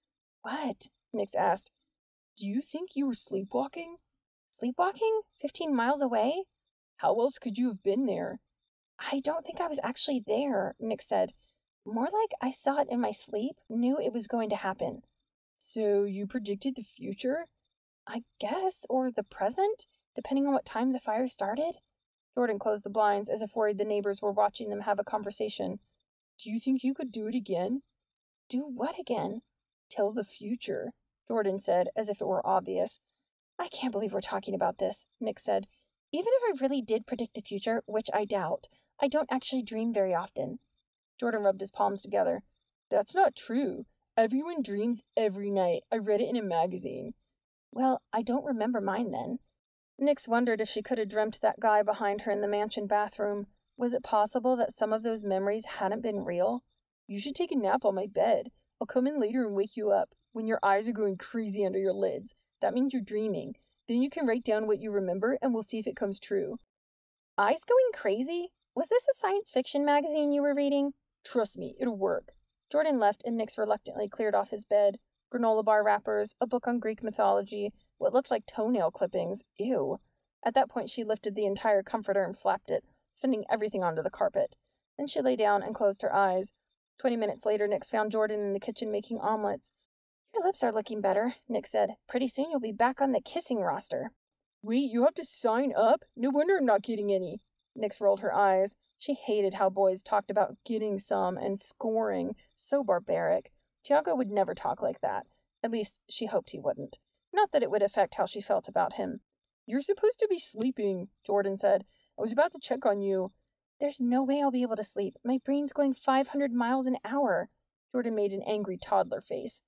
What? 0.43 0.87
Nix 1.13 1.35
asked. 1.35 1.71
Do 2.39 2.47
you 2.47 2.61
think 2.61 2.91
you 2.95 3.07
were 3.07 3.15
sleepwalking? 3.15 3.97
Sleepwalking? 4.51 5.23
Fifteen 5.41 5.75
miles 5.75 6.01
away? 6.01 6.45
How 6.99 7.19
else 7.19 7.39
could 7.39 7.59
you 7.59 7.69
have 7.69 7.83
been 7.83 8.07
there? 8.07 8.41
I 8.99 9.21
don't 9.21 9.45
think 9.45 9.61
I 9.61 9.69
was 9.69 9.81
actually 9.83 10.23
there, 10.27 10.75
Nix 10.81 11.07
said. 11.09 11.33
More 11.85 12.05
like 12.05 12.33
I 12.41 12.51
saw 12.51 12.81
it 12.81 12.89
in 12.91 13.01
my 13.01 13.13
sleep, 13.13 13.57
knew 13.69 13.99
it 13.99 14.13
was 14.13 14.27
going 14.27 14.51
to 14.51 14.57
happen. 14.57 15.03
So 15.59 16.05
you 16.05 16.27
predicted 16.27 16.77
the 16.77 16.83
future? 16.83 17.47
I 18.07 18.23
guess, 18.41 18.87
or 18.89 19.11
the 19.11 19.23
present, 19.23 19.87
depending 20.15 20.47
on 20.47 20.53
what 20.53 20.65
time 20.65 20.93
the 20.93 21.01
fire 21.01 21.29
started. 21.29 21.77
Jordan 22.35 22.59
closed 22.59 22.85
the 22.85 22.91
blinds 22.91 23.29
as 23.29 23.43
if 23.43 23.55
worried 23.55 23.79
the 23.79 23.85
neighbors 23.85 24.21
were 24.21 24.33
watching 24.33 24.69
them 24.69 24.81
have 24.81 24.99
a 24.99 25.05
conversation. 25.05 25.79
Do 26.39 26.51
you 26.51 26.61
think 26.61 26.85
you 26.85 26.95
could 26.95 27.11
do 27.11 27.27
it 27.27 27.35
again? 27.35 27.83
Do 28.49 28.61
what 28.61 28.99
again? 28.99 29.43
Tell 29.91 30.13
the 30.13 30.25
future. 30.25 30.93
Jordan 31.29 31.59
said, 31.59 31.89
as 31.97 32.09
if 32.09 32.21
it 32.21 32.27
were 32.27 32.47
obvious. 32.47 33.01
I 33.59 33.69
can't 33.69 33.93
believe 33.93 34.13
we're 34.13 34.21
talking 34.21 34.55
about 34.55 34.79
this, 34.79 35.07
Nix 35.21 35.45
said. 35.45 35.67
Even 36.13 36.33
if 36.35 36.61
I 36.61 36.63
really 36.63 36.83
did 36.83 37.07
predict 37.07 37.35
the 37.35 37.41
future, 37.41 37.83
which 37.87 38.09
I 38.13 38.25
doubt, 38.25 38.69
I 39.01 39.09
don't 39.09 39.31
actually 39.31 39.63
dream 39.63 39.93
very 39.93 40.15
often. 40.15 40.59
Jordan 41.19 41.43
rubbed 41.43 41.61
his 41.61 41.71
palms 41.71 42.03
together. 42.03 42.43
That's 42.91 43.15
not 43.15 43.37
true. 43.37 43.87
Everyone 44.17 44.63
dreams 44.63 45.03
every 45.17 45.51
night. 45.51 45.83
I 45.93 45.97
read 45.97 46.21
it 46.21 46.29
in 46.29 46.37
a 46.37 46.43
magazine. 46.43 47.15
Well, 47.73 48.01
I 48.13 48.23
don't 48.23 48.45
remember 48.45 48.81
mine 48.81 49.11
then. 49.11 49.39
Nix 49.99 50.27
wondered 50.27 50.61
if 50.61 50.69
she 50.69 50.83
could 50.83 50.99
have 50.99 51.09
dreamt 51.09 51.41
that 51.43 51.61
guy 51.61 51.83
behind 51.83 52.23
her 52.23 52.31
in 52.31 52.41
the 52.41 52.49
mansion 52.49 52.87
bathroom. 52.87 53.47
Was 53.77 53.93
it 53.93 54.03
possible 54.03 54.57
that 54.57 54.73
some 54.73 54.93
of 54.93 55.03
those 55.03 55.23
memories 55.23 55.67
hadn't 55.67 56.03
been 56.03 56.25
real? 56.25 56.65
You 57.07 57.19
should 57.19 57.35
take 57.35 57.53
a 57.53 57.57
nap 57.57 57.85
on 57.85 57.95
my 57.95 58.07
bed. 58.07 58.51
I'll 58.81 58.87
come 58.87 59.07
in 59.07 59.21
later 59.21 59.47
and 59.47 59.55
wake 59.55 59.77
you 59.77 59.91
up 59.91 60.15
when 60.33 60.47
your 60.47 60.59
eyes 60.63 60.89
are 60.89 60.93
going 60.93 61.19
crazy 61.19 61.65
under 61.65 61.79
your 61.79 61.93
lids. 61.93 62.35
That 62.63 62.75
means 62.75 62.93
you're 62.93 63.03
dreaming. 63.03 63.57
Then 63.89 64.03
you 64.03 64.11
can 64.11 64.27
write 64.27 64.45
down 64.45 64.67
what 64.67 64.81
you 64.81 64.91
remember 64.91 65.39
and 65.41 65.53
we'll 65.53 65.63
see 65.63 65.79
if 65.79 65.87
it 65.87 65.97
comes 65.97 66.19
true. 66.19 66.59
Eyes 67.39 67.61
going 67.67 67.93
crazy? 67.95 68.53
Was 68.77 68.89
this 68.89 69.09
a 69.09 69.17
science 69.17 69.51
fiction 69.51 69.87
magazine 69.87 70.33
you 70.33 70.43
were 70.43 70.55
reading? 70.55 70.93
Trust 71.25 71.57
me, 71.57 71.75
it'll 71.81 71.97
work. 71.97 72.33
Jordan 72.71 72.99
left 72.99 73.23
and 73.25 73.35
Nix 73.35 73.57
reluctantly 73.57 74.07
cleared 74.07 74.35
off 74.35 74.51
his 74.51 74.67
bed. 74.67 74.99
Granola 75.33 75.65
bar 75.65 75.83
wrappers, 75.83 76.35
a 76.43 76.47
book 76.47 76.69
on 76.69 76.79
Greek 76.79 77.03
mythology, 77.03 77.73
what 77.97 78.13
looked 78.13 78.31
like 78.31 78.45
toenail 78.45 78.91
clippings. 78.91 79.45
Ew. 79.57 79.99
At 80.45 80.53
that 80.53 80.69
point, 80.69 80.91
she 80.91 81.05
lifted 81.05 81.35
the 81.35 81.47
entire 81.47 81.83
comforter 81.83 82.23
and 82.23 82.37
flapped 82.37 82.69
it, 82.69 82.85
sending 83.15 83.45
everything 83.51 83.83
onto 83.83 84.03
the 84.03 84.11
carpet. 84.11 84.57
Then 84.99 85.07
she 85.07 85.23
lay 85.23 85.37
down 85.37 85.63
and 85.63 85.75
closed 85.75 86.03
her 86.03 86.15
eyes. 86.15 86.53
Twenty 86.99 87.17
minutes 87.17 87.47
later, 87.47 87.67
Nix 87.67 87.89
found 87.89 88.13
Jordan 88.13 88.41
in 88.41 88.53
the 88.53 88.61
kitchen 88.61 88.91
making 88.91 89.21
omelets. 89.21 89.71
Your 90.35 90.45
lips 90.45 90.63
are 90.63 90.71
looking 90.71 91.01
better, 91.01 91.37
Nix 91.49 91.73
said. 91.73 91.93
Pretty 92.11 92.29
soon 92.29 92.51
you'll 92.51 92.61
be 92.61 92.73
back 92.73 93.01
on 93.01 93.13
the 93.13 93.23
kissing 93.23 93.61
roster. 93.61 94.11
Wait, 94.61 94.91
you 94.93 95.05
have 95.05 95.15
to 95.15 95.25
sign 95.25 95.73
up? 95.75 96.03
No 96.15 96.29
wonder 96.29 96.59
I'm 96.59 96.67
not 96.67 96.83
getting 96.83 97.11
any. 97.11 97.41
Nix 97.77 98.01
rolled 98.01 98.21
her 98.21 98.35
eyes. 98.35 98.77
She 98.99 99.15
hated 99.15 99.55
how 99.55 99.69
boys 99.69 100.03
talked 100.03 100.31
about 100.31 100.57
getting 100.65 100.99
some 100.99 101.37
and 101.37 101.59
scoring. 101.59 102.35
So 102.55 102.83
barbaric. 102.83 103.53
Tiago 103.85 104.15
would 104.15 104.31
never 104.31 104.55
talk 104.55 104.83
like 104.83 105.01
that. 105.01 105.27
At 105.63 105.71
least, 105.71 106.01
she 106.09 106.27
hoped 106.27 106.51
he 106.51 106.59
wouldn't. 106.59 106.99
Not 107.33 107.53
that 107.53 107.63
it 107.63 107.71
would 107.71 107.83
affect 107.83 108.15
how 108.15 108.27
she 108.27 108.41
felt 108.41 108.69
about 108.69 108.95
him. 108.95 109.21
You're 109.67 109.81
supposed 109.81 110.19
to 110.21 110.29
be 110.29 110.39
sleeping, 110.39 111.09
Jordan 111.27 111.57
said. 111.57 111.85
I 112.19 112.23
was 112.23 112.33
about 112.33 112.53
to 112.53 112.59
check 112.61 112.87
on 112.87 113.03
you. 113.03 113.33
There's 113.81 114.01
no 114.01 114.23
way 114.23 114.41
I'll 114.41 114.51
be 114.51 114.63
able 114.63 114.77
to 114.77 114.85
sleep. 114.85 115.17
My 115.25 115.39
brain's 115.45 115.73
going 115.73 115.95
500 115.95 116.53
miles 116.53 116.87
an 116.87 116.97
hour. 117.05 117.51
Jordan 117.93 118.15
made 118.15 118.33
an 118.33 118.43
angry 118.47 118.79
toddler 118.79 119.21
face. 119.21 119.63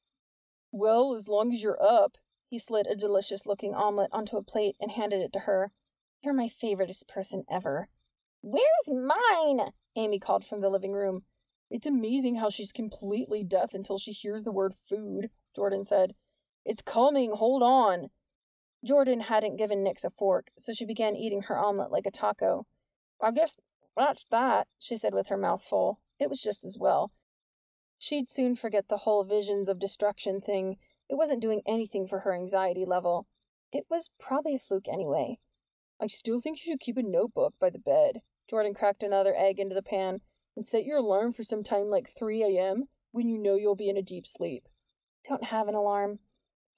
Well, 0.72 1.14
as 1.14 1.28
long 1.28 1.52
as 1.52 1.62
you're 1.62 1.82
up. 1.82 2.16
He 2.48 2.58
slid 2.58 2.86
a 2.86 2.96
delicious 2.96 3.44
looking 3.44 3.74
omelet 3.74 4.08
onto 4.10 4.38
a 4.38 4.42
plate 4.42 4.76
and 4.80 4.90
handed 4.90 5.20
it 5.20 5.32
to 5.34 5.40
her. 5.40 5.70
You're 6.22 6.32
my 6.32 6.48
favoriteest 6.48 7.06
person 7.06 7.44
ever. 7.50 7.88
Where's 8.42 8.88
mine? 8.88 9.72
Amy 9.96 10.18
called 10.18 10.44
from 10.44 10.60
the 10.60 10.68
living 10.68 10.92
room. 10.92 11.24
It's 11.70 11.86
amazing 11.86 12.36
how 12.36 12.48
she's 12.48 12.72
completely 12.72 13.44
deaf 13.44 13.74
until 13.74 13.98
she 13.98 14.12
hears 14.12 14.42
the 14.42 14.52
word 14.52 14.74
food, 14.74 15.30
Jordan 15.54 15.84
said. 15.84 16.14
It's 16.64 16.82
coming, 16.82 17.32
hold 17.32 17.62
on. 17.62 18.10
Jordan 18.84 19.20
hadn't 19.20 19.56
given 19.56 19.82
Nix 19.82 20.04
a 20.04 20.10
fork, 20.10 20.48
so 20.56 20.72
she 20.72 20.84
began 20.84 21.16
eating 21.16 21.42
her 21.42 21.58
omelet 21.58 21.90
like 21.90 22.06
a 22.06 22.10
taco. 22.10 22.66
I 23.20 23.32
guess 23.32 23.56
that's 23.96 24.24
that, 24.30 24.68
she 24.78 24.96
said 24.96 25.14
with 25.14 25.26
her 25.26 25.36
mouth 25.36 25.62
full. 25.62 26.00
It 26.20 26.30
was 26.30 26.40
just 26.40 26.64
as 26.64 26.78
well. 26.78 27.10
She'd 27.98 28.30
soon 28.30 28.54
forget 28.54 28.88
the 28.88 28.98
whole 28.98 29.24
visions 29.24 29.68
of 29.68 29.80
destruction 29.80 30.40
thing. 30.40 30.76
It 31.08 31.16
wasn't 31.16 31.42
doing 31.42 31.62
anything 31.66 32.06
for 32.06 32.20
her 32.20 32.32
anxiety 32.32 32.84
level. 32.84 33.26
It 33.72 33.86
was 33.90 34.10
probably 34.18 34.54
a 34.54 34.58
fluke 34.58 34.88
anyway. 34.88 35.38
I 36.00 36.06
still 36.06 36.38
think 36.38 36.58
you 36.58 36.72
should 36.72 36.80
keep 36.80 36.96
a 36.96 37.02
notebook 37.02 37.54
by 37.58 37.70
the 37.70 37.78
bed. 37.78 38.20
Jordan 38.48 38.72
cracked 38.74 39.02
another 39.02 39.34
egg 39.36 39.58
into 39.58 39.74
the 39.74 39.82
pan 39.82 40.20
and 40.54 40.64
set 40.64 40.84
your 40.84 40.98
alarm 40.98 41.32
for 41.32 41.42
some 41.42 41.62
time 41.62 41.88
like 41.90 42.08
3 42.16 42.42
a.m. 42.42 42.84
when 43.10 43.28
you 43.28 43.38
know 43.38 43.56
you'll 43.56 43.74
be 43.74 43.88
in 43.88 43.96
a 43.96 44.02
deep 44.02 44.26
sleep. 44.26 44.68
Don't 45.28 45.44
have 45.44 45.68
an 45.68 45.74
alarm. 45.74 46.20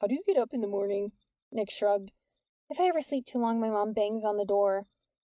How 0.00 0.07
do 0.07 0.15
you 0.15 0.23
get 0.27 0.39
up 0.39 0.55
in 0.55 0.62
the 0.62 0.67
morning? 0.67 1.12
Nix 1.53 1.75
shrugged. 1.75 2.12
If 2.71 2.81
I 2.81 2.85
ever 2.85 3.00
sleep 3.00 3.27
too 3.27 3.39
long, 3.39 3.61
my 3.61 3.69
mom 3.69 3.93
bangs 3.93 4.25
on 4.25 4.37
the 4.37 4.45
door. 4.45 4.87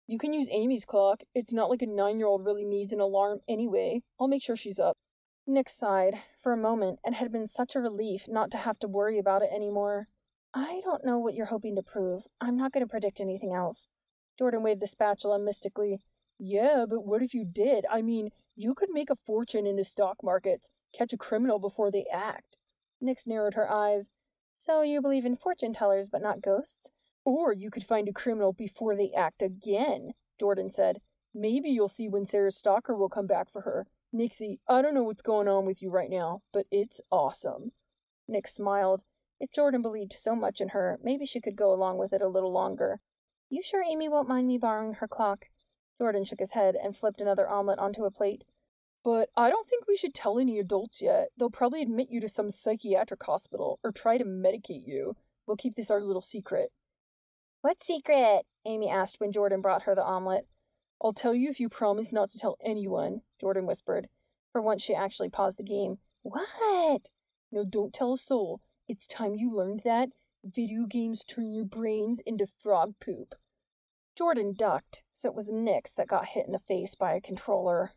You 0.06 0.18
can 0.18 0.34
use 0.34 0.48
Amy's 0.52 0.86
clock. 0.86 1.24
It's 1.34 1.54
not 1.54 1.70
like 1.70 1.82
a 1.82 1.88
nine 1.88 2.20
year 2.20 2.28
old 2.28 2.46
really 2.46 2.66
needs 2.66 2.94
an 2.94 3.00
alarm 3.00 3.40
anyway. 3.48 4.04
I'll 4.20 4.28
make 4.28 4.44
sure 4.44 4.56
she's 4.56 4.80
up. 4.80 4.98
Nix 5.48 5.76
sighed. 5.76 6.22
For 6.42 6.52
a 6.52 6.58
moment, 6.58 7.00
it 7.04 7.14
had 7.14 7.32
been 7.32 7.48
such 7.48 7.76
a 7.76 7.80
relief 7.80 8.28
not 8.28 8.52
to 8.52 8.58
have 8.58 8.78
to 8.80 8.88
worry 8.88 9.18
about 9.18 9.42
it 9.42 9.50
anymore. 9.52 10.08
I 10.54 10.82
don't 10.84 11.06
know 11.06 11.18
what 11.18 11.34
you're 11.34 11.46
hoping 11.46 11.76
to 11.76 11.82
prove. 11.82 12.28
I'm 12.42 12.58
not 12.58 12.74
going 12.74 12.86
to 12.86 12.90
predict 12.90 13.22
anything 13.22 13.54
else. 13.54 13.88
Jordan 14.38 14.64
waved 14.64 14.82
the 14.82 14.88
spatula 14.88 15.40
mystically. 15.40 16.00
Yeah, 16.38 16.86
but 16.90 17.06
what 17.06 17.22
if 17.22 17.34
you 17.34 17.46
did? 17.46 17.86
I 17.90 18.02
mean, 18.02 18.32
you 18.56 18.74
could 18.74 18.90
make 18.92 19.10
a 19.10 19.18
fortune 19.26 19.66
in 19.66 19.78
the 19.78 19.84
stock 19.84 20.18
markets, 20.24 20.70
catch 20.94 21.14
a 21.14 21.18
criminal 21.18 21.60
before 21.60 21.90
they 21.90 22.06
act. 22.12 22.58
Nix 23.00 23.26
narrowed 23.26 23.54
her 23.54 23.72
eyes. 23.72 24.10
So 24.58 24.82
you 24.82 25.02
believe 25.02 25.26
in 25.26 25.38
fortune 25.38 25.74
tellers, 25.74 26.10
but 26.10 26.22
not 26.22 26.42
ghosts? 26.42 26.92
Or 27.24 27.54
you 27.54 27.72
could 27.72 27.84
find 27.84 28.10
a 28.10 28.14
criminal 28.14 28.52
before 28.52 28.96
they 28.96 29.12
act 29.16 29.42
again, 29.42 30.12
Jordan 30.40 30.70
said. 30.70 31.00
Maybe 31.34 31.70
you'll 31.70 31.88
see 31.88 32.10
when 32.10 32.26
Sarah's 32.26 32.58
stalker 32.58 32.96
will 32.96 33.10
come 33.10 33.28
back 33.28 33.50
for 33.50 33.62
her. 33.62 33.88
Nixie, 34.12 34.60
I 34.68 34.82
don't 34.82 34.94
know 34.94 35.04
what's 35.04 35.22
going 35.22 35.48
on 35.48 35.66
with 35.66 35.82
you 35.82 35.90
right 35.90 36.10
now, 36.10 36.42
but 36.52 36.66
it's 36.72 37.00
awesome. 37.10 37.72
Nix 38.28 38.54
smiled. 38.54 39.04
If 39.42 39.52
Jordan 39.52 39.82
believed 39.82 40.14
so 40.14 40.36
much 40.36 40.62
in 40.62 40.70
her, 40.70 41.00
maybe 41.02 41.26
she 41.26 41.42
could 41.42 41.56
go 41.56 41.74
along 41.74 41.98
with 41.98 42.14
it 42.14 42.22
a 42.22 42.28
little 42.28 42.52
longer. 42.52 43.02
You 43.50 43.64
sure 43.64 43.82
Amy 43.84 44.08
won't 44.08 44.28
mind 44.28 44.48
me 44.48 44.60
borrowing 44.60 44.94
her 44.94 45.08
clock? 45.08 45.48
Jordan 45.98 46.26
shook 46.26 46.38
his 46.38 46.52
head 46.52 46.76
and 46.76 46.96
flipped 46.96 47.22
another 47.22 47.50
omelet 47.50 47.80
onto 47.80 48.06
a 48.06 48.12
plate. 48.12 48.44
But 49.04 49.30
I 49.36 49.50
don't 49.50 49.68
think 49.68 49.88
we 49.88 49.98
should 49.98 50.14
tell 50.14 50.38
any 50.38 50.60
adults 50.60 51.02
yet. 51.02 51.30
They'll 51.36 51.50
probably 51.50 51.82
admit 51.82 52.12
you 52.12 52.22
to 52.22 52.30
some 52.30 52.52
psychiatric 52.52 53.24
hospital 53.24 53.80
or 53.84 53.92
try 53.92 54.20
to 54.20 54.24
medicate 54.24 54.86
you. 54.86 55.16
We'll 55.48 55.58
keep 55.58 55.76
this 55.76 55.90
our 55.90 56.02
little 56.02 56.22
secret. 56.22 56.72
What 57.62 57.82
secret? 57.82 58.44
Amy 58.64 58.92
asked 58.92 59.20
when 59.20 59.32
Jordan 59.32 59.62
brought 59.62 59.84
her 59.84 59.96
the 59.96 60.04
omelet. 60.04 60.46
I'll 61.02 61.14
tell 61.14 61.34
you 61.34 61.50
if 61.50 61.60
you 61.60 61.68
promise 61.68 62.12
not 62.12 62.30
to 62.30 62.38
tell 62.38 62.58
anyone, 62.64 63.22
Jordan 63.40 63.66
whispered. 63.66 64.08
For 64.52 64.62
once 64.62 64.84
she 64.84 64.94
actually 64.94 65.30
paused 65.30 65.58
the 65.58 65.64
game. 65.64 65.98
What? 66.22 67.10
No, 67.52 67.66
don't 67.66 67.92
tell 67.92 68.14
a 68.14 68.18
soul. 68.20 68.62
It's 68.92 69.08
time 69.08 69.36
you 69.36 69.56
learned 69.56 69.84
that. 69.86 70.10
Video 70.44 70.86
games 70.86 71.24
turn 71.24 71.54
your 71.54 71.64
brains 71.64 72.20
into 72.26 72.46
frog 72.46 72.96
poop. 73.00 73.36
Jordan 74.18 74.54
ducked, 74.54 75.02
so 75.14 75.30
it 75.30 75.34
was 75.34 75.50
Nix 75.50 75.94
that 75.94 76.10
got 76.10 76.26
hit 76.26 76.46
in 76.46 76.52
the 76.52 76.60
face 76.60 76.94
by 76.94 77.14
a 77.14 77.22
controller. 77.22 77.94